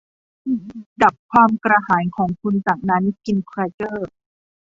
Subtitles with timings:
[1.03, 4.11] ดับความกระหายของคุณจากนั้นกินแครกเกอร์